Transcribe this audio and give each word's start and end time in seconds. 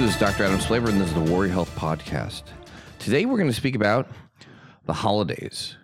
This 0.00 0.14
is 0.14 0.16
Dr. 0.18 0.44
Adam 0.44 0.58
Splaver, 0.58 0.88
and 0.88 0.98
this 0.98 1.08
is 1.08 1.14
the 1.14 1.30
Warrior 1.30 1.52
Health 1.52 1.76
Podcast. 1.76 2.44
Today, 2.98 3.26
we're 3.26 3.36
going 3.36 3.50
to 3.50 3.54
speak 3.54 3.76
about 3.76 4.08
the 4.86 4.94
holidays. 4.94 5.76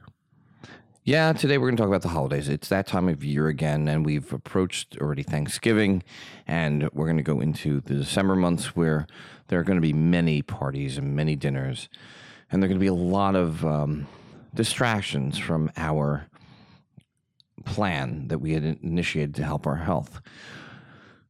Yeah, 1.05 1.35
today 1.35 1.59
we're 1.59 1.67
going 1.67 1.77
to 1.77 1.83
talk 1.83 1.89
about 1.89 2.01
the 2.01 2.09
holidays. 2.09 2.49
It's 2.49 2.71
that 2.71 2.87
time 2.87 3.11
of 3.11 3.23
year 3.23 3.49
again, 3.49 3.87
and 3.89 4.07
we've 4.07 4.33
approached 4.33 4.97
already 5.03 5.23
Thanksgiving, 5.23 6.03
and 6.47 6.89
we're 6.95 7.05
going 7.05 7.19
to 7.19 7.23
go 7.23 7.41
into 7.41 7.83
the 7.83 7.93
December 7.93 8.37
months 8.37 8.75
where 8.75 9.07
there 9.49 9.61
are 9.61 9.65
going 9.65 9.77
to 9.77 9.83
be 9.83 9.93
many 9.93 10.41
parties 10.41 10.97
and 10.97 11.15
many 11.15 11.37
dinners, 11.37 11.91
and 12.51 12.63
there 12.63 12.69
are 12.69 12.73
going 12.73 12.81
to 12.81 12.83
be 12.83 12.87
a 12.87 12.95
lot 12.95 13.37
of 13.37 13.67
um, 13.67 14.07
distractions 14.55 15.37
from 15.37 15.71
our 15.77 16.27
plan 17.67 18.29
that 18.29 18.39
we 18.39 18.55
had 18.55 18.65
initiated 18.65 19.35
to 19.35 19.45
help 19.45 19.67
our 19.67 19.77
health. 19.77 20.23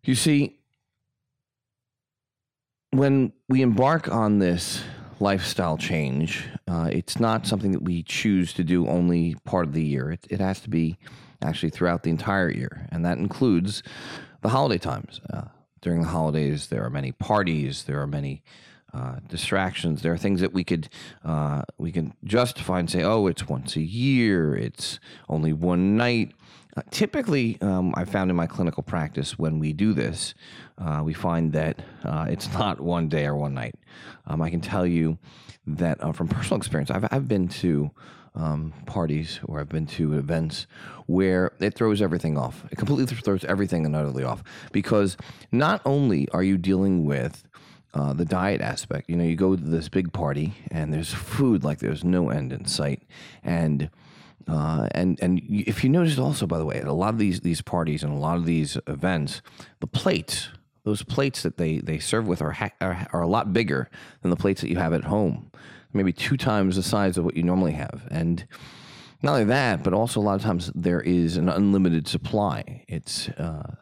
You 0.04 0.14
see, 0.14 0.60
when 2.98 3.32
we 3.48 3.62
embark 3.62 4.08
on 4.08 4.38
this 4.38 4.82
lifestyle 5.20 5.76
change, 5.76 6.46
uh, 6.68 6.88
it's 6.92 7.18
not 7.18 7.46
something 7.46 7.72
that 7.72 7.82
we 7.82 8.02
choose 8.02 8.52
to 8.54 8.64
do 8.64 8.86
only 8.88 9.34
part 9.44 9.66
of 9.66 9.72
the 9.72 9.84
year. 9.84 10.10
It, 10.12 10.26
it, 10.30 10.40
has 10.40 10.60
to 10.60 10.70
be 10.70 10.98
actually 11.42 11.70
throughout 11.70 12.02
the 12.02 12.10
entire 12.10 12.50
year, 12.50 12.86
and 12.90 13.04
that 13.04 13.18
includes 13.18 13.82
the 14.42 14.50
holiday 14.50 14.78
times. 14.78 15.20
Uh, 15.32 15.44
during 15.80 16.02
the 16.02 16.08
holidays, 16.08 16.68
there 16.68 16.84
are 16.84 16.90
many 16.90 17.12
parties, 17.12 17.84
there 17.84 18.00
are 18.00 18.06
many 18.06 18.42
uh, 18.92 19.16
distractions. 19.28 20.02
There 20.02 20.12
are 20.12 20.18
things 20.18 20.40
that 20.40 20.52
we 20.52 20.64
could 20.64 20.88
uh, 21.24 21.62
we 21.78 21.92
can 21.92 22.14
justify 22.24 22.80
and 22.80 22.90
say, 22.90 23.02
"Oh, 23.02 23.26
it's 23.26 23.48
once 23.48 23.76
a 23.76 23.82
year. 23.82 24.56
It's 24.56 24.98
only 25.28 25.52
one 25.52 25.96
night." 25.96 26.32
Uh, 26.76 26.82
typically, 26.90 27.58
um, 27.62 27.94
I 27.96 28.04
found 28.04 28.30
in 28.30 28.36
my 28.36 28.46
clinical 28.46 28.82
practice 28.82 29.38
when 29.38 29.58
we 29.58 29.72
do 29.72 29.94
this, 29.94 30.34
uh, 30.76 31.00
we 31.02 31.14
find 31.14 31.52
that 31.52 31.80
uh, 32.04 32.26
it's 32.28 32.52
not 32.52 32.80
one 32.80 33.08
day 33.08 33.26
or 33.26 33.34
one 33.34 33.54
night. 33.54 33.74
Um, 34.26 34.42
I 34.42 34.50
can 34.50 34.60
tell 34.60 34.86
you 34.86 35.18
that 35.66 36.02
uh, 36.02 36.12
from 36.12 36.28
personal 36.28 36.58
experience, 36.58 36.90
I've, 36.90 37.06
I've 37.10 37.28
been 37.28 37.48
to 37.48 37.90
um, 38.34 38.74
parties 38.84 39.40
or 39.44 39.60
I've 39.60 39.70
been 39.70 39.86
to 39.86 40.18
events 40.18 40.66
where 41.06 41.52
it 41.58 41.74
throws 41.74 42.02
everything 42.02 42.36
off. 42.36 42.64
It 42.70 42.76
completely 42.76 43.06
throws 43.06 43.44
everything 43.46 43.86
and 43.86 43.96
utterly 43.96 44.24
off 44.24 44.44
because 44.72 45.16
not 45.50 45.80
only 45.86 46.28
are 46.30 46.42
you 46.42 46.58
dealing 46.58 47.06
with 47.06 47.44
uh, 47.94 48.12
the 48.12 48.26
diet 48.26 48.60
aspect, 48.60 49.08
you 49.08 49.16
know, 49.16 49.24
you 49.24 49.36
go 49.36 49.56
to 49.56 49.62
this 49.62 49.88
big 49.88 50.12
party 50.12 50.52
and 50.70 50.92
there's 50.92 51.14
food 51.14 51.64
like 51.64 51.78
there's 51.78 52.04
no 52.04 52.28
end 52.28 52.52
in 52.52 52.66
sight, 52.66 53.02
and 53.42 53.88
uh, 54.48 54.88
and 54.92 55.18
and 55.20 55.40
if 55.48 55.82
you 55.82 55.90
notice 55.90 56.18
also, 56.18 56.46
by 56.46 56.58
the 56.58 56.64
way, 56.64 56.76
at 56.76 56.86
a 56.86 56.92
lot 56.92 57.12
of 57.12 57.18
these 57.18 57.40
these 57.40 57.62
parties 57.62 58.02
and 58.02 58.12
a 58.12 58.16
lot 58.16 58.36
of 58.36 58.46
these 58.46 58.78
events, 58.86 59.42
the 59.80 59.86
plates, 59.86 60.48
those 60.84 61.02
plates 61.02 61.42
that 61.42 61.56
they 61.56 61.78
they 61.78 61.98
serve 61.98 62.28
with 62.28 62.40
are, 62.40 62.52
ha- 62.52 62.70
are 62.80 63.08
are 63.12 63.22
a 63.22 63.26
lot 63.26 63.52
bigger 63.52 63.90
than 64.22 64.30
the 64.30 64.36
plates 64.36 64.60
that 64.60 64.70
you 64.70 64.76
have 64.76 64.92
at 64.92 65.04
home, 65.04 65.50
maybe 65.92 66.12
two 66.12 66.36
times 66.36 66.76
the 66.76 66.82
size 66.82 67.18
of 67.18 67.24
what 67.24 67.36
you 67.36 67.42
normally 67.42 67.72
have, 67.72 68.06
and 68.10 68.46
not 69.22 69.32
only 69.32 69.44
that, 69.44 69.82
but 69.82 69.92
also 69.92 70.20
a 70.20 70.22
lot 70.22 70.36
of 70.36 70.42
times 70.42 70.70
there 70.74 71.00
is 71.00 71.36
an 71.36 71.48
unlimited 71.48 72.06
supply. 72.06 72.84
It's 72.86 73.28
uh, 73.30 73.74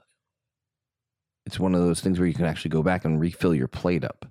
it's 1.45 1.61
one 1.61 1.75
of 1.75 1.83
those 1.83 2.01
things 2.01 2.19
where 2.19 2.29
you 2.29 2.35
can 2.35 2.47
actually 2.47 2.71
go 2.71 2.83
back 2.83 3.05
and 3.05 3.21
refill 3.21 3.55
your 3.55 3.69
plate 3.69 4.03
up, 4.05 4.25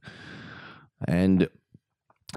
and 1.08 1.48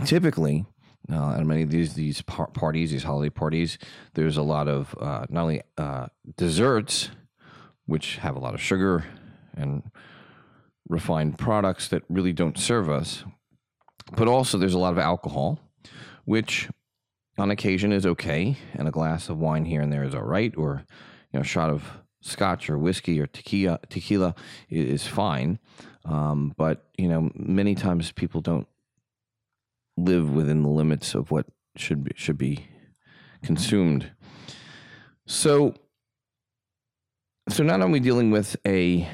typically 0.05 0.67
uh, 1.11 1.35
at 1.35 1.47
many 1.47 1.62
of 1.62 1.71
these 1.71 1.95
these 1.95 2.23
par- 2.23 2.49
parties, 2.49 2.91
these 2.91 3.05
holiday 3.05 3.31
parties, 3.31 3.79
there's 4.15 4.37
a 4.37 4.43
lot 4.43 4.69
of 4.69 4.95
uh, 5.01 5.27
not 5.29 5.43
only 5.43 5.62
uh, 5.79 6.07
desserts, 6.37 7.11
which 7.87 8.17
have 8.17 8.37
a 8.37 8.41
lot 8.41 8.55
of 8.55 8.61
sugar 8.61 9.05
and 9.55 9.83
refined 10.89 11.39
products 11.39 11.89
that 11.89 12.03
really 12.09 12.33
don't 12.33 12.59
serve 12.59 12.91
us, 12.91 13.25
but 14.17 14.28
also 14.28 14.59
there's 14.59 14.75
a 14.75 14.78
lot 14.78 14.93
of 14.93 14.99
alcohol, 14.99 15.59
which 16.25 16.69
on 17.38 17.50
occasion 17.50 17.93
is 17.93 18.06
okay, 18.06 18.56
and 18.75 18.88
a 18.88 18.93
glass 18.93 19.28
of 19.28 19.38
wine 19.38 19.65
here 19.65 19.81
and 19.81 19.93
there 19.93 20.05
is 20.05 20.15
all 20.15 20.23
right, 20.23 20.55
or 20.56 20.84
you 21.33 21.38
know, 21.38 21.43
a 21.43 21.44
shot 21.44 21.71
of 21.71 21.84
scotch 22.21 22.69
or 22.69 22.78
whiskey 22.78 23.21
or 23.21 23.27
tequila 23.27 23.78
tequila 23.88 24.34
is 24.69 25.06
fine. 25.06 25.59
Um, 26.05 26.55
but 26.56 26.84
you 26.99 27.09
know, 27.09 27.31
many 27.34 27.75
times 27.75 28.12
people 28.12 28.41
don't 28.41 28.67
live 29.97 30.31
within 30.31 30.62
the 30.62 30.69
limits 30.69 31.15
of 31.15 31.31
what 31.31 31.47
should 31.77 32.05
be, 32.05 32.12
should 32.17 32.39
be 32.39 32.67
consumed. 33.43 34.11
So, 35.27 35.75
so 37.49 37.62
not 37.62 37.81
only 37.81 38.01
dealing 38.01 38.31
with 38.31 38.56
a 38.67 39.09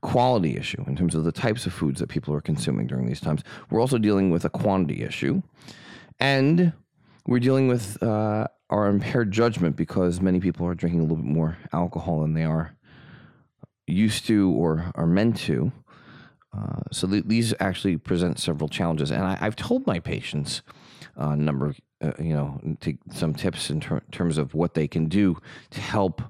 quality 0.00 0.56
issue 0.56 0.82
in 0.86 0.96
terms 0.96 1.14
of 1.14 1.24
the 1.24 1.32
types 1.32 1.66
of 1.66 1.72
foods 1.72 2.00
that 2.00 2.08
people 2.08 2.34
are 2.34 2.40
consuming 2.40 2.86
during 2.86 3.06
these 3.06 3.20
times, 3.20 3.42
we're 3.70 3.80
also 3.80 3.98
dealing 3.98 4.30
with 4.30 4.44
a 4.44 4.50
quantity 4.50 5.02
issue, 5.02 5.42
and 6.18 6.72
we're 7.26 7.38
dealing 7.38 7.68
with 7.68 8.02
uh, 8.02 8.46
our 8.70 8.88
impaired 8.88 9.30
judgment 9.30 9.76
because 9.76 10.20
many 10.20 10.40
people 10.40 10.66
are 10.66 10.74
drinking 10.74 11.00
a 11.00 11.02
little 11.02 11.16
bit 11.16 11.26
more 11.26 11.58
alcohol 11.72 12.22
than 12.22 12.34
they 12.34 12.44
are 12.44 12.74
used 13.86 14.26
to 14.26 14.52
or 14.52 14.90
are 14.94 15.06
meant 15.06 15.36
to. 15.36 15.72
Uh, 16.56 16.80
so 16.90 17.06
th- 17.06 17.24
these 17.26 17.54
actually 17.60 17.96
present 17.96 18.38
several 18.38 18.68
challenges, 18.68 19.10
and 19.10 19.22
I, 19.22 19.36
have 19.36 19.56
told 19.56 19.86
my 19.86 20.00
patients 20.00 20.62
a 21.16 21.36
number 21.36 21.66
of 21.66 21.80
uh, 22.02 22.12
you 22.18 22.34
know 22.34 22.60
to, 22.80 22.96
some 23.12 23.34
tips 23.34 23.70
in 23.70 23.80
ter- 23.80 24.02
terms 24.10 24.36
of 24.36 24.54
what 24.54 24.74
they 24.74 24.88
can 24.88 25.06
do 25.06 25.38
to 25.70 25.80
help 25.80 26.22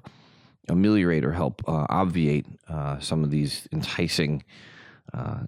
ameliorate 0.69 1.25
or 1.25 1.31
help 1.31 1.61
uh, 1.67 1.87
obviate 1.89 2.45
uh, 2.69 2.99
some 2.99 3.23
of 3.23 3.31
these 3.31 3.67
enticing. 3.71 4.43
Uh, 5.13 5.39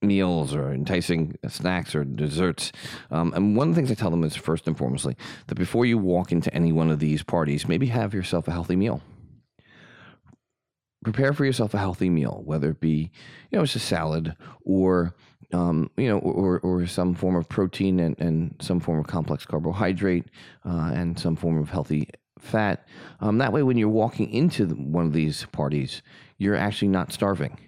meals 0.00 0.54
or 0.54 0.72
enticing 0.72 1.36
snacks 1.48 1.92
or 1.92 2.04
desserts. 2.04 2.70
Um, 3.10 3.32
and 3.34 3.56
one 3.56 3.68
of 3.68 3.74
the 3.74 3.80
things 3.80 3.90
I 3.90 3.94
tell 3.94 4.12
them 4.12 4.22
is 4.22 4.36
first 4.36 4.68
and 4.68 4.78
foremostly 4.78 5.16
that 5.48 5.56
before 5.56 5.86
you 5.86 5.98
walk 5.98 6.30
into 6.30 6.54
any 6.54 6.70
one 6.70 6.88
of 6.88 7.00
these 7.00 7.24
parties, 7.24 7.66
maybe 7.66 7.88
have 7.88 8.14
yourself 8.14 8.46
a 8.46 8.52
healthy 8.52 8.76
meal 8.76 9.02
prepare 11.04 11.32
for 11.32 11.44
yourself 11.44 11.74
a 11.74 11.78
healthy 11.78 12.10
meal, 12.10 12.42
whether 12.44 12.70
it 12.70 12.80
be, 12.80 13.10
you 13.50 13.58
know, 13.58 13.62
it's 13.62 13.76
a 13.76 13.80
salad 13.80 14.34
or, 14.64 15.14
um, 15.52 15.90
you 15.96 16.08
know, 16.08 16.18
or, 16.18 16.58
or 16.60 16.86
some 16.86 17.14
form 17.14 17.36
of 17.36 17.48
protein 17.48 18.00
and, 18.00 18.18
and 18.18 18.54
some 18.60 18.80
form 18.80 18.98
of 18.98 19.06
complex 19.06 19.46
carbohydrate 19.46 20.26
uh, 20.66 20.90
and 20.94 21.18
some 21.18 21.36
form 21.36 21.58
of 21.58 21.70
healthy 21.70 22.08
fat. 22.38 22.86
Um, 23.20 23.38
that 23.38 23.52
way, 23.52 23.62
when 23.62 23.76
you're 23.78 23.88
walking 23.88 24.30
into 24.30 24.66
one 24.66 25.06
of 25.06 25.12
these 25.12 25.46
parties, 25.52 26.02
you're 26.36 26.56
actually 26.56 26.88
not 26.88 27.12
starving. 27.12 27.58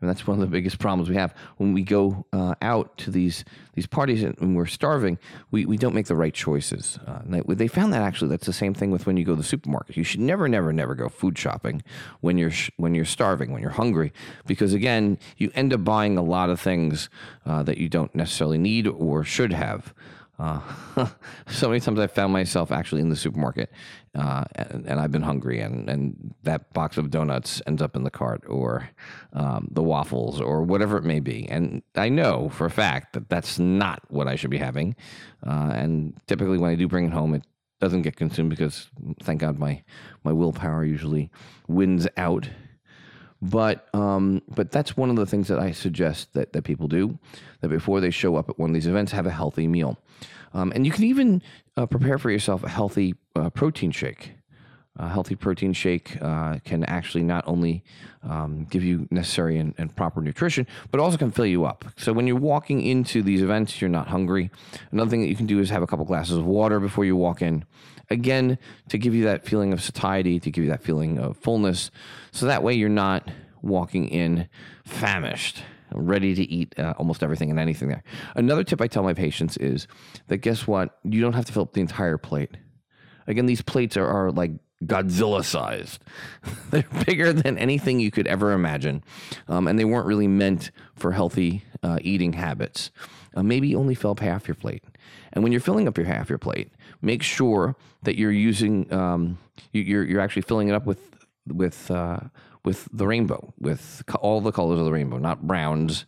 And 0.00 0.08
that's 0.08 0.26
one 0.26 0.36
of 0.36 0.40
the 0.40 0.46
biggest 0.46 0.78
problems 0.78 1.08
we 1.08 1.16
have 1.16 1.34
when 1.58 1.72
we 1.72 1.82
go 1.82 2.24
uh, 2.32 2.54
out 2.62 2.96
to 2.98 3.10
these 3.10 3.44
these 3.74 3.86
parties 3.86 4.22
and 4.22 4.56
we're 4.56 4.66
starving. 4.66 5.18
We, 5.50 5.64
we 5.64 5.76
don't 5.76 5.94
make 5.94 6.06
the 6.06 6.16
right 6.16 6.34
choices. 6.34 6.98
Uh, 7.06 7.20
they, 7.24 7.40
they, 7.54 7.68
found 7.68 7.92
that 7.92 8.02
actually 8.02 8.28
that's 8.28 8.46
the 8.46 8.52
same 8.52 8.74
thing 8.74 8.90
with 8.90 9.06
when 9.06 9.16
you 9.16 9.24
go 9.24 9.32
to 9.32 9.40
the 9.40 9.46
supermarket. 9.46 9.96
You 9.96 10.04
should 10.04 10.20
never, 10.20 10.48
never, 10.48 10.72
never 10.72 10.94
go 10.94 11.08
food 11.08 11.38
shopping 11.38 11.82
when 12.20 12.36
you're 12.36 12.50
sh- 12.50 12.70
when 12.76 12.94
you're 12.94 13.04
starving, 13.04 13.52
when 13.52 13.62
you're 13.62 13.70
hungry, 13.70 14.12
because 14.46 14.74
again, 14.74 15.18
you 15.36 15.50
end 15.54 15.72
up 15.72 15.84
buying 15.84 16.18
a 16.18 16.22
lot 16.22 16.50
of 16.50 16.60
things 16.60 17.08
uh, 17.46 17.62
that 17.62 17.78
you 17.78 17.88
don't 17.88 18.14
necessarily 18.14 18.58
need 18.58 18.86
or 18.86 19.24
should 19.24 19.52
have. 19.52 19.94
Uh, 20.40 20.58
so 21.48 21.68
many 21.68 21.80
times 21.80 21.98
I 21.98 22.06
found 22.06 22.32
myself 22.32 22.72
actually 22.72 23.02
in 23.02 23.10
the 23.10 23.16
supermarket, 23.16 23.70
uh, 24.14 24.44
and, 24.54 24.86
and, 24.86 24.98
I've 24.98 25.12
been 25.12 25.22
hungry, 25.22 25.60
and, 25.60 25.88
and 25.90 26.34
that 26.44 26.72
box 26.72 26.96
of 26.96 27.10
donuts 27.10 27.60
ends 27.66 27.82
up 27.82 27.94
in 27.94 28.04
the 28.04 28.10
cart, 28.10 28.42
or 28.48 28.88
um, 29.34 29.68
the 29.70 29.82
waffles, 29.82 30.40
or 30.40 30.62
whatever 30.62 30.96
it 30.96 31.04
may 31.04 31.20
be. 31.20 31.46
And 31.50 31.82
I 31.94 32.08
know 32.08 32.48
for 32.48 32.64
a 32.64 32.70
fact 32.70 33.12
that 33.12 33.28
that's 33.28 33.58
not 33.58 34.02
what 34.08 34.28
I 34.28 34.36
should 34.36 34.50
be 34.50 34.56
having. 34.56 34.96
Uh, 35.46 35.72
and 35.74 36.18
typically, 36.26 36.56
when 36.56 36.70
I 36.70 36.74
do 36.74 36.88
bring 36.88 37.04
it 37.04 37.12
home, 37.12 37.34
it 37.34 37.42
doesn't 37.78 38.02
get 38.02 38.16
consumed 38.16 38.48
because, 38.48 38.88
thank 39.22 39.40
God, 39.40 39.58
my 39.58 39.82
my 40.24 40.32
willpower 40.32 40.84
usually 40.84 41.30
wins 41.68 42.08
out. 42.16 42.48
But 43.42 43.88
um, 43.94 44.42
but 44.54 44.70
that's 44.70 44.96
one 44.96 45.08
of 45.08 45.16
the 45.16 45.26
things 45.26 45.48
that 45.48 45.58
I 45.58 45.72
suggest 45.72 46.34
that, 46.34 46.52
that 46.52 46.62
people 46.62 46.88
do 46.88 47.18
that 47.60 47.68
before 47.68 48.00
they 48.00 48.10
show 48.10 48.36
up 48.36 48.50
at 48.50 48.58
one 48.58 48.70
of 48.70 48.74
these 48.74 48.86
events, 48.86 49.12
have 49.12 49.26
a 49.26 49.30
healthy 49.30 49.66
meal. 49.66 49.98
Um, 50.52 50.72
and 50.74 50.84
you 50.84 50.92
can 50.92 51.04
even 51.04 51.42
uh, 51.76 51.86
prepare 51.86 52.18
for 52.18 52.30
yourself 52.30 52.64
a 52.64 52.68
healthy 52.68 53.14
uh, 53.36 53.50
protein 53.50 53.92
shake. 53.92 54.34
A 54.98 55.08
healthy 55.08 55.36
protein 55.36 55.72
shake 55.72 56.20
uh, 56.20 56.58
can 56.64 56.84
actually 56.84 57.22
not 57.22 57.44
only 57.46 57.84
um, 58.22 58.66
give 58.68 58.82
you 58.82 59.06
necessary 59.10 59.56
and, 59.58 59.72
and, 59.78 59.94
proper 59.94 60.20
nutrition, 60.20 60.66
but 60.90 61.00
also 61.00 61.16
can 61.16 61.30
fill 61.30 61.46
you 61.46 61.64
up. 61.64 61.84
So 61.96 62.12
when 62.12 62.26
you're 62.26 62.36
walking 62.36 62.82
into 62.82 63.22
these 63.22 63.40
events, 63.40 63.80
you're 63.80 63.88
not 63.88 64.08
hungry. 64.08 64.50
Another 64.90 65.08
thing 65.08 65.22
that 65.22 65.28
you 65.28 65.36
can 65.36 65.46
do 65.46 65.60
is 65.60 65.70
have 65.70 65.82
a 65.82 65.86
couple 65.86 66.04
glasses 66.04 66.36
of 66.36 66.44
water 66.44 66.80
before 66.80 67.04
you 67.04 67.16
walk 67.16 67.40
in. 67.40 67.64
Again, 68.10 68.58
to 68.88 68.98
give 68.98 69.14
you 69.14 69.24
that 69.24 69.46
feeling 69.46 69.72
of 69.72 69.80
satiety, 69.80 70.40
to 70.40 70.50
give 70.50 70.64
you 70.64 70.70
that 70.70 70.82
feeling 70.82 71.18
of 71.18 71.36
fullness. 71.36 71.90
So 72.32 72.46
that 72.46 72.62
way 72.62 72.74
you're 72.74 72.88
not 72.88 73.30
walking 73.62 74.08
in 74.08 74.48
famished 74.84 75.62
ready 75.92 76.34
to 76.34 76.42
eat 76.42 76.78
uh, 76.78 76.94
almost 76.98 77.22
everything 77.22 77.50
and 77.50 77.58
anything 77.58 77.88
there. 77.88 78.02
Another 78.34 78.64
tip 78.64 78.80
I 78.80 78.86
tell 78.86 79.02
my 79.02 79.14
patients 79.14 79.56
is 79.56 79.86
that 80.28 80.38
guess 80.38 80.66
what? 80.66 80.98
You 81.04 81.20
don't 81.20 81.32
have 81.32 81.44
to 81.46 81.52
fill 81.52 81.62
up 81.62 81.72
the 81.72 81.80
entire 81.80 82.18
plate. 82.18 82.56
Again, 83.26 83.46
these 83.46 83.62
plates 83.62 83.96
are, 83.96 84.06
are 84.06 84.30
like 84.30 84.52
Godzilla 84.84 85.44
sized. 85.44 86.02
They're 86.70 86.84
bigger 87.06 87.32
than 87.32 87.58
anything 87.58 88.00
you 88.00 88.10
could 88.10 88.26
ever 88.26 88.52
imagine. 88.52 89.04
Um, 89.48 89.68
and 89.68 89.78
they 89.78 89.84
weren't 89.84 90.06
really 90.06 90.28
meant 90.28 90.70
for 90.94 91.12
healthy 91.12 91.64
uh, 91.82 91.98
eating 92.02 92.34
habits. 92.34 92.90
Uh, 93.34 93.42
maybe 93.42 93.74
only 93.74 93.94
fill 93.94 94.12
up 94.12 94.20
half 94.20 94.48
your 94.48 94.54
plate. 94.54 94.84
And 95.32 95.44
when 95.44 95.52
you're 95.52 95.60
filling 95.60 95.86
up 95.86 95.96
your 95.96 96.06
half 96.06 96.28
your 96.28 96.38
plate, 96.38 96.72
make 97.02 97.22
sure 97.22 97.76
that 98.02 98.16
you're 98.18 98.32
using, 98.32 98.92
um, 98.92 99.38
you, 99.72 100.00
are 100.00 100.04
you're 100.04 100.20
actually 100.20 100.42
filling 100.42 100.68
it 100.68 100.74
up 100.74 100.86
with, 100.86 100.98
with, 101.46 101.90
uh, 101.90 102.20
with 102.64 102.88
the 102.92 103.06
rainbow, 103.06 103.52
with 103.58 104.02
all 104.20 104.40
the 104.40 104.52
colors 104.52 104.78
of 104.78 104.84
the 104.84 104.92
rainbow, 104.92 105.18
not 105.18 105.46
browns 105.46 106.06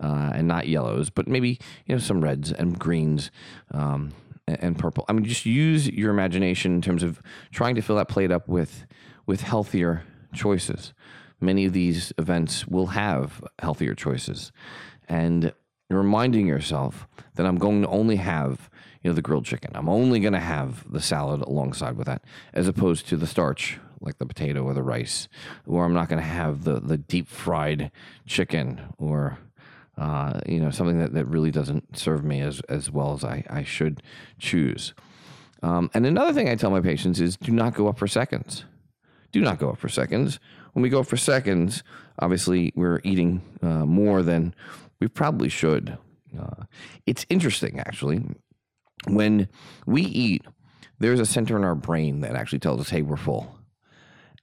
uh, 0.00 0.32
and 0.34 0.48
not 0.48 0.68
yellows, 0.68 1.10
but 1.10 1.26
maybe 1.26 1.58
you 1.86 1.94
know 1.94 1.98
some 1.98 2.22
reds 2.22 2.52
and 2.52 2.78
greens 2.78 3.30
um, 3.70 4.12
and, 4.46 4.78
purple. 4.78 5.04
I 5.08 5.12
mean, 5.12 5.24
just 5.24 5.46
use 5.46 5.88
your 5.88 6.10
imagination 6.10 6.74
in 6.74 6.82
terms 6.82 7.02
of 7.02 7.22
trying 7.50 7.74
to 7.76 7.82
fill 7.82 7.96
that 7.96 8.08
plate 8.08 8.30
up 8.30 8.48
with 8.48 8.86
with 9.26 9.40
healthier 9.40 10.04
choices. 10.34 10.92
Many 11.40 11.64
of 11.64 11.72
these 11.72 12.12
events 12.18 12.66
will 12.66 12.88
have 12.88 13.42
healthier 13.58 13.94
choices, 13.94 14.52
and 15.08 15.52
reminding 15.90 16.46
yourself 16.46 17.06
that 17.34 17.46
I'm 17.46 17.56
going 17.56 17.82
to 17.82 17.88
only 17.88 18.16
have 18.16 18.68
you 19.02 19.10
know 19.10 19.14
the 19.14 19.22
grilled 19.22 19.44
chicken. 19.44 19.70
I'm 19.74 19.88
only 19.88 20.20
going 20.20 20.32
to 20.32 20.40
have 20.40 20.90
the 20.90 21.00
salad 21.00 21.42
alongside 21.42 21.96
with 21.96 22.06
that, 22.06 22.22
as 22.52 22.68
opposed 22.68 23.08
to 23.08 23.16
the 23.16 23.26
starch 23.26 23.78
like 24.00 24.18
the 24.18 24.26
potato 24.26 24.62
or 24.62 24.74
the 24.74 24.82
rice, 24.82 25.28
or 25.66 25.84
I'm 25.84 25.94
not 25.94 26.08
going 26.08 26.20
to 26.20 26.28
have 26.28 26.64
the 26.64 26.80
the 26.80 26.98
deep 26.98 27.28
fried 27.28 27.90
chicken 28.26 28.80
or 28.98 29.38
uh, 29.96 30.40
you 30.46 30.60
know 30.60 30.70
something 30.70 30.98
that, 30.98 31.14
that 31.14 31.26
really 31.26 31.50
doesn't 31.50 31.96
serve 31.96 32.24
me 32.24 32.40
as 32.40 32.60
as 32.68 32.90
well 32.90 33.12
as 33.12 33.24
I, 33.24 33.44
I 33.48 33.62
should 33.64 34.02
choose. 34.38 34.94
Um, 35.62 35.90
and 35.94 36.04
another 36.04 36.32
thing 36.32 36.48
I 36.48 36.56
tell 36.56 36.70
my 36.70 36.80
patients 36.80 37.20
is 37.20 37.36
do 37.36 37.52
not 37.52 37.74
go 37.74 37.88
up 37.88 37.98
for 37.98 38.06
seconds. 38.06 38.64
Do 39.32 39.40
not 39.40 39.58
go 39.58 39.70
up 39.70 39.78
for 39.78 39.88
seconds. 39.88 40.38
When 40.74 40.82
we 40.82 40.88
go 40.88 41.00
up 41.00 41.06
for 41.06 41.16
seconds, 41.16 41.82
obviously 42.18 42.72
we're 42.76 43.00
eating 43.02 43.40
uh, 43.62 43.86
more 43.86 44.22
than 44.22 44.54
we 45.00 45.08
probably 45.08 45.48
should. 45.48 45.96
Uh, 46.38 46.64
it's 47.06 47.24
interesting, 47.30 47.80
actually. 47.80 48.22
When 49.08 49.48
we 49.86 50.02
eat, 50.02 50.44
there's 50.98 51.20
a 51.20 51.26
center 51.26 51.56
in 51.56 51.64
our 51.64 51.74
brain 51.74 52.20
that 52.20 52.34
actually 52.36 52.58
tells 52.58 52.80
us, 52.80 52.90
hey, 52.90 53.02
we're 53.02 53.16
full. 53.16 53.58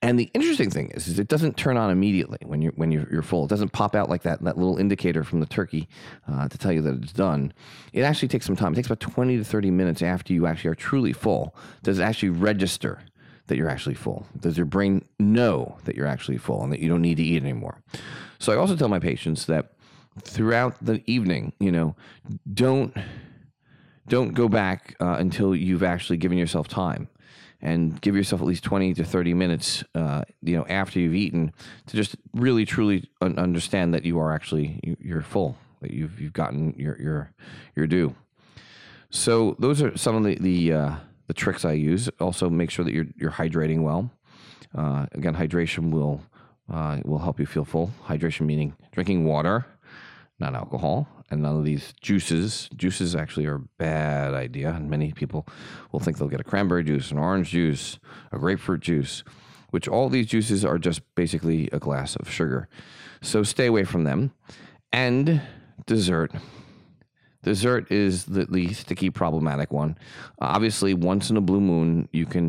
And 0.04 0.20
the 0.20 0.32
interesting 0.34 0.72
thing 0.72 0.90
is, 0.92 1.08
is 1.08 1.20
it 1.20 1.28
doesn't 1.28 1.58
turn 1.58 1.78
on 1.78 1.92
immediately 1.92 2.40
when 2.44 2.62
you're 2.62 2.72
when 2.74 2.92
you're, 2.92 3.08
you're 3.12 3.22
full. 3.22 3.46
It 3.46 3.50
doesn't 3.50 3.72
pop 3.72 3.96
out 3.96 4.10
like 4.10 4.24
that 4.24 4.42
that 4.44 4.58
little 4.58 4.78
indicator 4.78 5.24
from 5.24 5.42
the 5.42 5.46
turkey 5.46 5.88
uh, 6.28 6.48
to 6.48 6.58
tell 6.58 6.72
you 6.72 6.82
that 6.82 7.04
it's 7.04 7.14
done. 7.14 7.54
It 7.94 8.02
actually 8.02 8.30
takes 8.30 8.48
some 8.48 8.56
time. 8.56 8.74
It 8.74 8.78
takes 8.78 8.88
about 8.88 9.00
twenty 9.00 9.38
to 9.38 9.44
thirty 9.44 9.70
minutes 9.70 10.02
after 10.02 10.34
you 10.34 10.48
actually 10.48 10.72
are 10.72 10.76
truly 10.76 11.14
full. 11.14 11.56
Does 11.84 12.00
it 12.00 12.04
actually 12.04 12.30
register 12.30 13.04
that 13.46 13.58
you're 13.58 13.70
actually 13.70 13.96
full? 13.96 14.26
Does 14.40 14.58
your 14.58 14.66
brain 14.66 15.06
know 15.20 15.78
that 15.86 15.96
you're 15.96 16.08
actually 16.08 16.38
full 16.38 16.64
and 16.64 16.72
that 16.74 16.80
you 16.80 16.90
don't 16.90 17.02
need 17.02 17.18
to 17.18 17.24
eat 17.24 17.44
anymore? 17.44 17.84
So 18.40 18.52
I 18.52 18.56
also 18.56 18.76
tell 18.76 18.88
my 18.88 19.00
patients 19.00 19.46
that 19.46 19.74
throughout 20.24 20.84
the 20.84 21.04
evening, 21.06 21.54
you 21.60 21.72
know, 21.72 21.96
don't 22.52 22.98
don't 24.08 24.34
go 24.34 24.50
back 24.50 24.96
uh, 25.00 25.18
until 25.20 25.56
you've 25.56 25.84
actually 25.84 26.18
given 26.18 26.40
yourself 26.40 26.68
time 26.68 27.08
and 27.62 28.02
give 28.02 28.16
yourself 28.16 28.42
at 28.42 28.48
least 28.48 28.64
20 28.64 28.96
to 28.96 29.04
30 29.04 29.34
minutes 29.34 29.84
uh, 29.96 30.24
you 30.42 30.56
know 30.56 30.66
after 30.68 31.00
you've 31.00 31.16
eaten 31.16 31.54
to 31.86 31.96
just 31.96 32.16
really 32.34 32.66
truly 32.66 33.10
un- 33.22 33.38
understand 33.38 33.94
that 33.94 34.06
you 34.06 34.20
are 34.20 34.34
actually 34.34 34.80
you're 35.00 35.22
full 35.22 35.58
that 35.82 35.92
you've 35.92 36.20
you've 36.22 36.34
gotten 36.34 36.74
your 36.78 37.00
your 37.02 37.34
your 37.76 37.88
due. 37.88 38.16
So 39.10 39.56
those 39.60 39.82
are 39.82 39.98
some 39.98 40.16
of 40.16 40.24
the 40.24 40.36
the, 40.36 40.74
uh, 40.74 40.96
the 41.28 41.34
tricks 41.34 41.66
I 41.66 41.74
use. 41.74 42.10
Also 42.20 42.50
make 42.50 42.70
sure 42.70 42.86
that 42.86 42.94
you're 42.94 43.08
you're 43.18 43.32
hydrating 43.32 43.82
well. 43.82 44.12
Uh, 44.74 45.08
again 45.12 45.36
hydration 45.36 45.92
will 45.92 46.22
uh, 46.72 47.00
will 47.04 47.20
help 47.20 47.40
you 47.40 47.46
feel 47.46 47.66
full. 47.66 47.92
Hydration 48.06 48.46
meaning 48.46 48.76
drinking 48.92 49.26
water 49.26 49.66
not 50.42 50.56
alcohol 50.56 51.08
and 51.30 51.42
none 51.42 51.58
of 51.58 51.64
these 51.64 51.94
juices. 52.02 52.70
Juices 52.76 53.16
actually 53.16 53.46
are 53.46 53.56
a 53.56 53.68
bad 53.78 54.34
idea, 54.34 54.72
and 54.72 54.90
many 54.90 55.14
people 55.14 55.48
will 55.94 56.02
think 56.02 56.18
they'll 56.18 56.28
get 56.28 56.42
a 56.42 56.44
cranberry 56.44 56.84
juice, 56.84 57.10
an 57.12 57.18
orange 57.18 57.52
juice, 57.52 58.00
a 58.34 58.38
grapefruit 58.38 58.82
juice, 58.82 59.24
which 59.70 59.88
all 59.88 60.10
these 60.10 60.28
juices 60.28 60.66
are 60.66 60.78
just 60.78 61.02
basically 61.16 61.70
a 61.72 61.80
glass 61.80 62.18
of 62.18 62.30
sugar. 62.30 62.68
So 63.22 63.44
stay 63.44 63.68
away 63.68 63.86
from 63.86 64.04
them. 64.04 64.34
And 64.92 65.42
dessert. 65.86 66.34
Dessert 67.44 67.92
is 67.92 68.26
the, 68.26 68.46
the 68.46 68.74
sticky, 68.74 69.10
problematic 69.10 69.72
one. 69.72 69.98
Uh, 70.42 70.46
obviously, 70.46 70.94
once 70.94 71.30
in 71.30 71.38
a 71.38 71.42
blue 71.42 71.62
moon, 71.62 72.08
you 72.12 72.26
can 72.26 72.46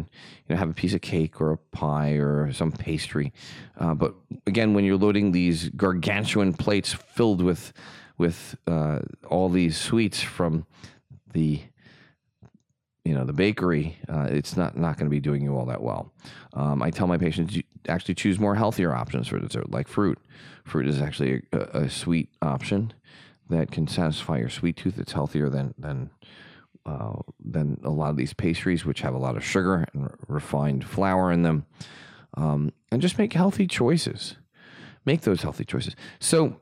you 0.49 0.51
know, 0.51 0.57
have 0.57 0.69
a 0.69 0.75
piece 0.75 0.93
of 0.93 1.01
cake 1.01 1.41
or 1.41 1.53
a 1.53 1.57
pie 1.57 2.13
or 2.13 2.53
some 2.53 2.73
pastry. 2.73 3.33
Uh, 3.79 3.95
but 3.95 4.15
again, 4.47 4.75
when 4.75 4.85
you're 4.85 4.99
loading 4.99 5.33
these 5.33 5.71
gargantuan 5.71 6.53
plates 6.53 6.93
filled 6.93 7.43
with 7.43 7.73
with 8.19 8.57
uh, 8.67 9.01
all 9.29 9.49
these 9.49 9.77
sweets 9.77 10.21
from 10.21 10.67
the 11.33 11.61
you 13.05 13.15
know 13.15 13.25
the 13.25 13.33
bakery 13.33 13.99
uh, 14.09 14.29
it's 14.31 14.57
not 14.57 14.77
not 14.77 14.97
going 14.97 15.07
to 15.07 15.11
be 15.11 15.19
doing 15.19 15.43
you 15.43 15.57
all 15.57 15.67
that 15.67 15.83
well 15.83 16.13
um, 16.53 16.83
i 16.83 16.91
tell 16.91 17.07
my 17.07 17.19
patients 17.19 17.59
actually 17.89 18.15
choose 18.15 18.39
more 18.39 18.55
healthier 18.55 18.95
options 18.95 19.27
for 19.27 19.39
dessert 19.39 19.71
like 19.71 19.89
fruit 19.89 20.19
fruit 20.65 20.87
is 20.87 21.01
actually 21.01 21.43
a, 21.53 21.59
a 21.59 21.91
sweet 21.91 22.29
option 22.43 22.93
that 23.53 23.71
can 23.71 23.87
satisfy 23.87 24.39
your 24.39 24.49
sweet 24.49 24.77
tooth 24.77 24.99
it's 24.99 25.13
healthier 25.13 25.49
than 25.49 25.75
than 25.79 26.11
uh, 26.85 27.15
than 27.39 27.81
a 27.85 27.91
lot 27.91 28.11
of 28.11 28.17
these 28.17 28.35
pastries 28.35 28.85
which 28.85 29.03
have 29.03 29.15
a 29.15 29.19
lot 29.19 29.37
of 29.37 29.45
sugar 29.45 29.87
and 29.93 30.11
refined 30.29 30.85
flour 30.85 31.31
in 31.31 31.43
them 31.43 31.65
um, 32.35 32.73
and 32.91 33.01
just 33.01 33.19
make 33.19 33.33
healthy 33.33 33.67
choices 33.67 34.37
make 35.05 35.23
those 35.23 35.43
healthy 35.43 35.65
choices 35.65 35.95
so 36.19 36.61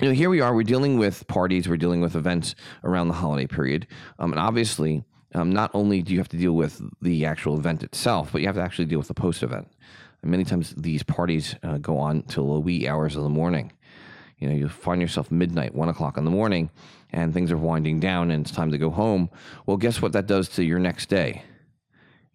you 0.00 0.08
know, 0.08 0.14
here 0.14 0.30
we 0.30 0.40
are. 0.40 0.54
We're 0.54 0.62
dealing 0.62 0.98
with 0.98 1.26
parties. 1.28 1.68
We're 1.68 1.76
dealing 1.76 2.00
with 2.00 2.16
events 2.16 2.54
around 2.82 3.08
the 3.08 3.14
holiday 3.14 3.46
period, 3.46 3.86
um, 4.18 4.32
and 4.32 4.40
obviously, 4.40 5.04
um, 5.34 5.52
not 5.52 5.70
only 5.74 6.02
do 6.02 6.12
you 6.12 6.18
have 6.18 6.30
to 6.30 6.36
deal 6.36 6.54
with 6.54 6.80
the 7.02 7.26
actual 7.26 7.58
event 7.58 7.82
itself, 7.82 8.32
but 8.32 8.40
you 8.40 8.46
have 8.46 8.56
to 8.56 8.62
actually 8.62 8.86
deal 8.86 8.98
with 8.98 9.08
the 9.08 9.14
post 9.14 9.42
event. 9.42 9.68
And 10.22 10.30
many 10.30 10.44
times, 10.44 10.74
these 10.76 11.02
parties 11.02 11.56
uh, 11.62 11.78
go 11.78 11.98
on 11.98 12.22
till 12.22 12.54
the 12.54 12.60
wee 12.60 12.88
hours 12.88 13.16
of 13.16 13.22
the 13.22 13.28
morning. 13.28 13.72
You 14.42 14.48
know, 14.48 14.54
you 14.54 14.68
find 14.68 15.00
yourself 15.00 15.30
midnight, 15.30 15.74
one 15.74 15.88
o'clock 15.88 16.18
in 16.18 16.24
the 16.24 16.30
morning, 16.30 16.70
and 17.12 17.32
things 17.32 17.50
are 17.50 17.56
winding 17.56 18.00
down, 18.00 18.30
and 18.30 18.44
it's 18.44 18.54
time 18.54 18.70
to 18.72 18.78
go 18.78 18.90
home. 18.90 19.30
Well, 19.66 19.76
guess 19.76 20.02
what 20.02 20.12
that 20.12 20.26
does 20.26 20.48
to 20.50 20.64
your 20.64 20.78
next 20.78 21.08
day? 21.08 21.44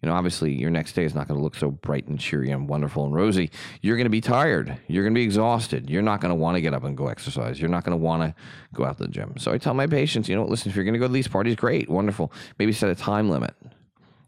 you 0.02 0.08
know, 0.08 0.14
obviously 0.14 0.54
your 0.54 0.70
next 0.70 0.92
day 0.92 1.04
is 1.04 1.14
not 1.14 1.26
going 1.26 1.38
to 1.38 1.42
look 1.42 1.56
so 1.56 1.72
bright 1.72 2.06
and 2.06 2.20
cheery 2.20 2.50
and 2.50 2.68
wonderful 2.68 3.04
and 3.04 3.12
rosy. 3.12 3.50
You're 3.82 3.96
going 3.96 4.06
to 4.06 4.10
be 4.10 4.20
tired. 4.20 4.78
You're 4.86 5.02
going 5.02 5.12
to 5.12 5.18
be 5.18 5.24
exhausted. 5.24 5.90
You're 5.90 6.02
not 6.02 6.20
going 6.20 6.30
to 6.30 6.36
want 6.36 6.56
to 6.56 6.60
get 6.60 6.72
up 6.72 6.84
and 6.84 6.96
go 6.96 7.08
exercise. 7.08 7.60
You're 7.60 7.70
not 7.70 7.82
going 7.82 7.98
to 7.98 8.02
want 8.02 8.22
to 8.22 8.34
go 8.72 8.84
out 8.84 8.98
to 8.98 9.04
the 9.04 9.08
gym. 9.08 9.34
So 9.38 9.52
I 9.52 9.58
tell 9.58 9.74
my 9.74 9.88
patients, 9.88 10.28
you 10.28 10.36
know, 10.36 10.44
listen, 10.44 10.70
if 10.70 10.76
you're 10.76 10.84
going 10.84 10.94
to 10.94 11.00
go 11.00 11.08
to 11.08 11.12
these 11.12 11.26
parties, 11.26 11.56
great, 11.56 11.90
wonderful. 11.90 12.32
Maybe 12.60 12.72
set 12.72 12.90
a 12.90 12.94
time 12.94 13.28
limit. 13.28 13.54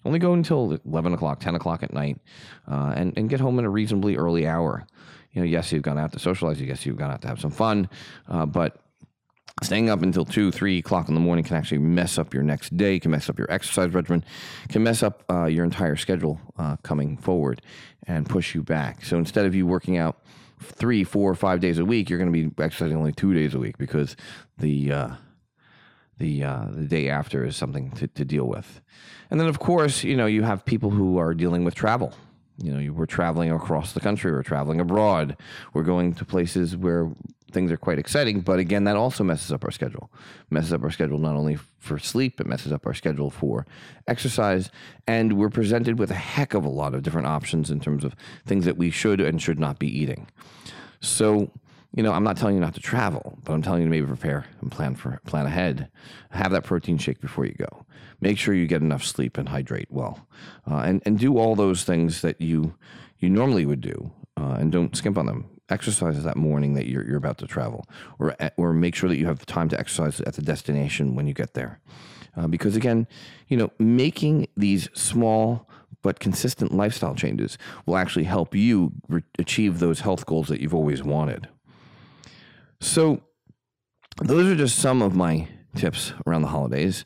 Only 0.05 0.19
go 0.19 0.33
until 0.33 0.77
11 0.85 1.13
o'clock, 1.13 1.39
10 1.39 1.55
o'clock 1.55 1.85
at 1.85 1.93
night, 1.93 2.19
uh, 2.67 2.95
and, 2.97 3.17
and 3.17 3.29
get 3.29 3.39
home 3.39 3.59
in 3.59 3.65
a 3.65 3.71
reasonably 3.71 4.17
early 4.17 4.49
hour. 4.49 4.87
You 5.33 5.43
know, 5.43 5.47
yes, 5.47 5.73
you've 5.73 5.83
gone 5.83 5.99
out 5.99 6.13
to 6.13 6.19
socialize. 6.19 6.61
Yes, 6.61 6.85
you've 6.85 6.97
gone 6.97 7.11
out 7.11 7.23
to 7.23 7.29
have 7.29 7.41
some 7.41 7.51
fun, 7.51 7.89
uh, 8.29 8.47
but 8.47 8.81
staying 9.63 9.91
up 9.91 10.03
until 10.03 10.25
two, 10.25 10.51
three 10.51 10.79
o'clock 10.79 11.09
in 11.09 11.15
the 11.15 11.21
morning 11.21 11.45
can 11.45 11.57
actually 11.57 11.79
mess 11.79 12.19
up 12.19 12.35
your 12.35 12.43
next 12.43 12.77
day, 12.77 12.99
can 12.99 13.11
mess 13.11 13.29
up 13.29 13.39
your 13.39 13.51
exercise 13.51 13.93
regimen, 13.93 14.25
can 14.69 14.83
mess 14.83 15.03
up 15.03 15.25
uh, 15.31 15.45
your 15.45 15.65
entire 15.65 15.97
schedule 15.97 16.41
uh, 16.59 16.77
coming 16.83 17.17
forward 17.17 17.63
and 18.07 18.29
push 18.29 18.55
you 18.55 18.63
back. 18.63 19.05
So 19.05 19.19
instead 19.19 19.47
of 19.47 19.55
you 19.55 19.67
working 19.67 19.97
out 19.97 20.23
three, 20.61 21.05
four, 21.05 21.35
five 21.35 21.61
days 21.61 21.79
a 21.79 21.85
week, 21.85 22.11
you're 22.11 22.19
going 22.19 22.33
to 22.33 22.49
be 22.49 22.63
exercising 22.63 22.97
only 22.97 23.13
two 23.13 23.35
days 23.35 23.55
a 23.55 23.59
week 23.59 23.79
because 23.79 24.17
the 24.59 24.93
uh, 24.93 25.09
the 26.19 26.45
uh, 26.45 26.67
the 26.71 26.87
day 26.87 27.09
after 27.09 27.45
is 27.45 27.57
something 27.57 27.91
to, 27.93 28.07
to 28.09 28.25
deal 28.25 28.45
with. 28.45 28.81
And 29.31 29.41
then, 29.41 29.49
of 29.49 29.59
course, 29.59 30.05
you 30.05 30.17
know 30.17 30.27
you 30.27 30.43
have 30.43 30.65
people 30.65 30.91
who 30.91 31.19
are 31.19 31.35
dealing 31.35 31.65
with 31.65 31.75
travel 31.75 32.15
you 32.63 32.73
know, 32.73 32.93
we're 32.93 33.07
traveling 33.07 33.51
across 33.51 33.93
the 33.93 34.01
country, 34.01 34.33
we're 34.33 34.43
traveling 34.43 34.81
abroad, 34.81 35.37
we're 35.73 35.83
going 35.83 36.15
to 36.15 36.25
places 36.25 36.77
where 36.77 37.11
things 37.51 37.73
are 37.73 37.77
quite 37.77 37.99
exciting. 37.99 38.41
But 38.41 38.59
again, 38.59 38.85
that 38.85 38.97
also 38.97 39.25
messes 39.25 39.53
up 39.53 39.65
our 39.65 39.71
schedule. 39.71 40.11
Messes 40.51 40.73
up 40.73 40.83
our 40.83 40.91
schedule 40.91 41.19
not 41.19 41.37
only 41.37 41.57
for 41.79 41.99
sleep, 41.99 42.41
it 42.41 42.47
messes 42.47 42.73
up 42.73 42.87
our 42.87 42.95
schedule 42.95 43.31
for 43.31 43.67
exercise. 44.07 44.71
And 45.07 45.35
we're 45.35 45.51
presented 45.51 45.99
with 45.99 46.11
a 46.11 46.15
heck 46.15 46.55
of 46.55 46.65
a 46.65 46.69
lot 46.69 46.95
of 46.95 47.03
different 47.03 47.27
options 47.27 47.71
in 47.71 47.81
terms 47.81 48.05
of 48.05 48.15
things 48.47 48.65
that 48.65 48.77
we 48.77 48.91
should 48.91 49.21
and 49.21 49.41
should 49.41 49.59
not 49.59 49.79
be 49.79 49.89
eating. 49.89 50.29
So, 51.01 51.51
you 51.95 52.03
know, 52.03 52.13
I'm 52.13 52.25
not 52.25 52.37
telling 52.37 52.55
you 52.55 52.61
not 52.61 52.75
to 52.75 52.81
travel, 52.81 53.39
but 53.45 53.53
I'm 53.53 53.63
telling 53.63 53.81
you 53.81 53.87
to 53.87 53.91
maybe 53.91 54.07
prepare 54.07 54.47
and 54.61 54.71
plan 54.71 54.95
for 54.95 55.21
plan 55.27 55.47
ahead. 55.47 55.89
Have 56.31 56.53
that 56.53 56.65
protein 56.65 56.99
shake 56.99 57.21
before 57.21 57.45
you 57.45 57.55
go. 57.55 57.85
Make 58.21 58.39
sure 58.39 58.55
you 58.55 58.67
get 58.67 58.83
enough 58.83 59.05
sleep 59.05 59.39
and 59.39 59.49
hydrate 59.49 59.89
well, 59.91 60.27
uh, 60.71 60.79
and 60.79 61.03
and 61.05 61.19
do 61.19 61.39
all 61.39 61.55
those 61.55 61.85
things 61.85 62.23
that 62.23 62.41
you 62.41 62.75
you 63.19 63.29
normally 63.29 63.67
would 63.67 63.81
do, 63.81 64.13
uh, 64.37 64.57
and 64.59 64.71
don't 64.71 64.97
skimp 64.97 65.19
on 65.19 65.27
them 65.27 65.51
exercise 65.71 66.23
that 66.23 66.37
morning 66.37 66.75
that 66.75 66.87
you're, 66.87 67.07
you're 67.07 67.17
about 67.17 67.39
to 67.39 67.47
travel, 67.47 67.87
or 68.19 68.37
or 68.57 68.73
make 68.73 68.95
sure 68.95 69.09
that 69.09 69.19
you 69.19 69.27
have 69.27 69.39
the 69.39 69.47
time 69.47 69.69
to 69.69 69.79
exercise 69.79 70.21
at 70.23 70.35
the 70.35 70.43
destination 70.43 71.15
when 71.15 71.27
you 71.27 71.35
get 71.35 71.55
there. 71.55 71.81
Uh, 72.37 72.47
because 72.47 72.77
again, 72.77 73.07
you 73.49 73.57
know, 73.57 73.71
making 73.79 74.47
these 74.57 74.89
small 74.95 75.69
but 76.03 76.21
consistent 76.21 76.73
lifestyle 76.73 77.15
changes 77.15 77.59
will 77.87 77.97
actually 77.97 78.25
help 78.25 78.55
you 78.55 78.93
re- 79.09 79.23
achieve 79.39 79.79
those 79.79 80.01
health 80.01 80.25
goals 80.27 80.49
that 80.49 80.61
you've 80.61 80.75
always 80.75 81.03
wanted. 81.03 81.49
So, 82.81 83.23
those 84.23 84.51
are 84.51 84.57
just 84.57 84.79
some 84.79 85.03
of 85.03 85.15
my 85.15 85.49
tips 85.75 86.13
around 86.27 86.43
the 86.43 86.49
holidays. 86.49 87.05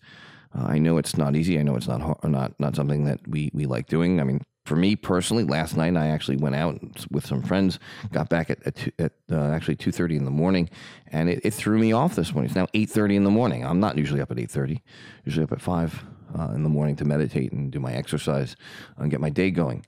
Uh, 0.57 0.65
I 0.65 0.79
know 0.79 0.99
it's 0.99 1.17
not 1.17 1.37
easy. 1.37 1.59
I 1.59 1.63
know 1.63 1.77
it's 1.77 1.89
not 1.89 2.25
not 2.25 2.59
not 2.61 2.77
something 2.77 3.05
that 3.05 3.27
we 3.27 3.51
we 3.53 3.67
like 3.67 3.89
doing. 3.89 4.21
I 4.21 4.25
mean, 4.25 4.41
for 4.65 4.77
me 4.77 4.97
personally, 4.97 5.45
last 5.45 5.77
night 5.77 5.97
I 5.97 6.09
actually 6.09 6.37
went 6.37 6.55
out 6.55 6.81
with 7.11 7.27
some 7.27 7.43
friends. 7.43 7.79
Got 8.13 8.29
back 8.29 8.51
at 8.51 8.67
at, 8.67 8.89
at 8.99 9.13
uh, 9.31 9.51
actually 9.51 9.77
two 9.77 9.93
thirty 9.93 10.17
in 10.17 10.25
the 10.25 10.31
morning, 10.31 10.71
and 11.09 11.29
it, 11.29 11.41
it, 11.45 11.55
threw 11.55 11.79
me 11.79 11.93
off 11.93 12.15
this 12.15 12.33
morning. 12.33 12.49
It's 12.49 12.57
now 12.57 12.69
eight 12.73 12.91
thirty 12.91 13.17
in 13.17 13.25
the 13.25 13.31
morning. 13.31 13.65
I'm 13.65 13.81
not 13.81 13.99
usually 13.99 14.21
up 14.21 14.31
at 14.31 14.39
eight 14.39 14.51
thirty. 14.51 14.83
Usually 15.25 15.45
up 15.45 15.53
at 15.53 15.61
five 15.61 16.05
uh, 16.39 16.53
in 16.55 16.63
the 16.63 16.69
morning 16.69 16.97
to 16.97 17.05
meditate 17.05 17.53
and 17.53 17.71
do 17.71 17.81
my 17.81 17.93
exercise 17.93 18.57
and 18.97 19.11
get 19.11 19.21
my 19.21 19.31
day 19.31 19.51
going. 19.51 19.85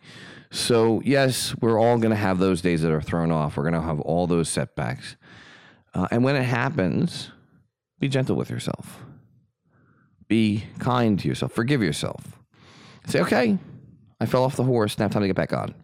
So 0.51 1.01
yes, 1.05 1.55
we're 1.61 1.81
all 1.81 1.99
going 1.99 2.11
to 2.11 2.17
have 2.17 2.39
those 2.39 2.61
days 2.61 2.83
that 2.83 2.93
are 2.93 3.03
thrown 3.03 3.31
off. 3.31 3.57
We're 3.57 3.65
going 3.65 3.75
to 3.75 3.83
have 3.83 4.01
all 4.01 4.27
those 4.27 4.49
setbacks, 4.49 5.17
uh, 5.97 6.07
and 6.11 6.23
when 6.23 6.37
it 6.37 6.45
happens, 6.45 7.31
be 7.99 8.09
gentle 8.09 8.37
with 8.37 8.51
yourself 8.51 9.01
be 10.29 10.65
kind 10.79 11.19
to 11.21 11.29
yourself. 11.29 11.53
Forgive 11.53 11.83
yourself. 11.83 12.39
Say, 13.07 13.21
okay, 13.21 13.59
I 14.21 14.27
fell 14.27 14.45
off 14.45 14.57
the 14.57 14.65
horse. 14.65 14.99
Now 14.99 15.09
time 15.09 15.23
to 15.23 15.29
get 15.29 15.37
back 15.37 15.53
on. 15.53 15.75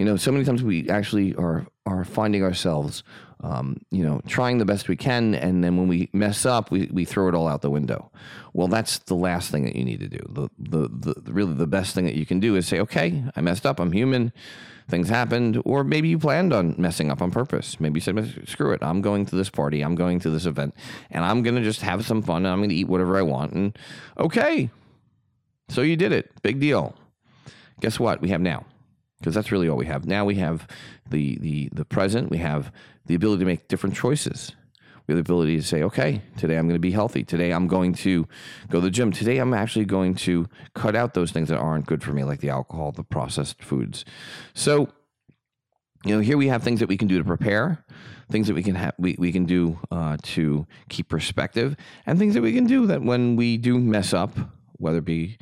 You 0.00 0.06
know, 0.06 0.16
so 0.16 0.32
many 0.32 0.46
times 0.46 0.62
we 0.62 0.88
actually 0.88 1.34
are 1.34 1.66
are 1.84 2.06
finding 2.06 2.42
ourselves, 2.42 3.02
um, 3.42 3.82
you 3.90 4.02
know, 4.02 4.22
trying 4.26 4.56
the 4.56 4.64
best 4.64 4.88
we 4.88 4.96
can, 4.96 5.34
and 5.34 5.62
then 5.62 5.76
when 5.76 5.88
we 5.88 6.08
mess 6.14 6.46
up, 6.46 6.70
we, 6.70 6.88
we 6.90 7.04
throw 7.04 7.28
it 7.28 7.34
all 7.34 7.46
out 7.46 7.60
the 7.60 7.68
window. 7.68 8.10
Well, 8.54 8.66
that's 8.66 9.00
the 9.00 9.14
last 9.14 9.50
thing 9.50 9.64
that 9.66 9.76
you 9.76 9.84
need 9.84 10.00
to 10.00 10.08
do. 10.08 10.24
The, 10.26 10.48
the 10.58 11.12
the 11.12 11.30
really 11.30 11.52
the 11.52 11.66
best 11.66 11.94
thing 11.94 12.06
that 12.06 12.14
you 12.14 12.24
can 12.24 12.40
do 12.40 12.56
is 12.56 12.66
say, 12.66 12.80
okay, 12.80 13.22
I 13.36 13.42
messed 13.42 13.66
up. 13.66 13.78
I'm 13.78 13.92
human 13.92 14.32
things 14.88 15.10
happened, 15.10 15.60
or 15.66 15.84
maybe 15.84 16.08
you 16.08 16.18
planned 16.18 16.54
on 16.54 16.76
messing 16.78 17.10
up 17.10 17.20
on 17.20 17.30
purpose. 17.30 17.78
Maybe 17.78 17.98
you 17.98 18.00
said, 18.00 18.48
screw 18.48 18.72
it, 18.72 18.82
I'm 18.82 19.02
going 19.02 19.26
to 19.26 19.36
this 19.36 19.50
party, 19.50 19.82
I'm 19.82 19.96
going 19.96 20.18
to 20.20 20.30
this 20.30 20.46
event, 20.46 20.74
and 21.10 21.26
I'm 21.26 21.42
going 21.42 21.56
to 21.56 21.62
just 21.62 21.82
have 21.82 22.06
some 22.06 22.22
fun, 22.22 22.46
and 22.46 22.48
I'm 22.48 22.60
going 22.60 22.70
to 22.70 22.74
eat 22.74 22.88
whatever 22.88 23.18
I 23.18 23.22
want. 23.22 23.52
And 23.52 23.78
okay, 24.16 24.70
so 25.68 25.82
you 25.82 25.96
did 25.96 26.12
it. 26.12 26.30
Big 26.40 26.58
deal. 26.58 26.94
Guess 27.80 28.00
what? 28.00 28.22
We 28.22 28.30
have 28.30 28.40
now. 28.40 28.64
Because 29.20 29.34
that's 29.34 29.52
really 29.52 29.68
all 29.68 29.76
we 29.76 29.86
have. 29.86 30.06
Now 30.06 30.24
we 30.24 30.34
have 30.36 30.66
the, 31.08 31.38
the, 31.38 31.68
the 31.72 31.84
present, 31.84 32.30
we 32.30 32.38
have 32.38 32.72
the 33.06 33.14
ability 33.14 33.40
to 33.40 33.46
make 33.46 33.68
different 33.68 33.94
choices 33.94 34.52
we 35.10 35.16
have 35.16 35.24
the 35.24 35.32
ability 35.32 35.56
to 35.56 35.62
say, 35.62 35.82
okay, 35.82 36.22
today 36.36 36.56
I'm 36.56 36.68
going 36.68 36.76
to 36.76 36.80
be 36.80 36.92
healthy. 36.92 37.24
Today 37.24 37.50
I'm 37.50 37.66
going 37.66 37.94
to 37.94 38.28
go 38.68 38.78
to 38.78 38.84
the 38.84 38.90
gym. 38.92 39.10
Today 39.10 39.38
I'm 39.38 39.52
actually 39.52 39.84
going 39.84 40.14
to 40.16 40.48
cut 40.74 40.94
out 40.94 41.14
those 41.14 41.32
things 41.32 41.48
that 41.48 41.58
aren't 41.58 41.86
good 41.86 42.04
for 42.04 42.12
me, 42.12 42.22
like 42.22 42.38
the 42.38 42.50
alcohol, 42.50 42.92
the 42.92 43.02
processed 43.02 43.60
foods. 43.60 44.04
So, 44.54 44.88
you 46.04 46.14
know, 46.14 46.20
here 46.20 46.36
we 46.36 46.46
have 46.46 46.62
things 46.62 46.78
that 46.78 46.88
we 46.88 46.96
can 46.96 47.08
do 47.08 47.18
to 47.18 47.24
prepare, 47.24 47.84
things 48.30 48.46
that 48.46 48.54
we 48.54 48.62
can 48.62 48.76
have, 48.76 48.94
we, 48.98 49.16
we 49.18 49.32
can 49.32 49.46
do 49.46 49.80
uh, 49.90 50.16
to 50.22 50.68
keep 50.88 51.08
perspective, 51.08 51.74
and 52.06 52.16
things 52.16 52.34
that 52.34 52.42
we 52.42 52.52
can 52.52 52.66
do 52.66 52.86
that 52.86 53.02
when 53.02 53.34
we 53.34 53.56
do 53.56 53.80
mess 53.80 54.14
up, 54.14 54.30
whether 54.74 54.98
it 54.98 55.04
be 55.04 55.38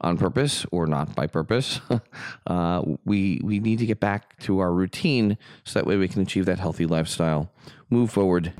on 0.00 0.16
purpose 0.16 0.64
or 0.70 0.86
not 0.86 1.14
by 1.14 1.26
purpose, 1.26 1.80
uh, 2.46 2.82
we 3.04 3.40
we 3.42 3.58
need 3.58 3.78
to 3.78 3.86
get 3.86 4.00
back 4.00 4.38
to 4.40 4.60
our 4.60 4.72
routine 4.72 5.36
so 5.64 5.78
that 5.78 5.86
way 5.86 5.96
we 5.96 6.08
can 6.08 6.22
achieve 6.22 6.46
that 6.46 6.58
healthy 6.58 6.86
lifestyle, 6.86 7.50
move 7.90 8.10
forward, 8.10 8.52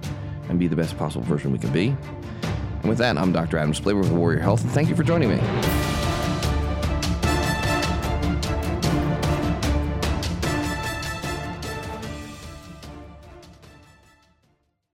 and 0.49 0.59
be 0.59 0.67
the 0.69 0.77
best 0.77 0.97
possible 0.99 1.25
version 1.25 1.53
we 1.53 1.59
can 1.59 1.73
be. 1.73 1.97
And 2.81 2.89
with 2.89 2.99
that, 2.99 3.19
I'm 3.19 3.33
Dr. 3.33 3.59
Adam 3.59 3.73
Splaver 3.73 4.01
with 4.01 4.13
Warrior 4.13 4.41
Health, 4.41 4.63
and 4.63 4.71
thank 4.71 4.89
you 4.89 4.97
for 4.97 5.03
joining 5.03 5.31
me. 5.31 5.98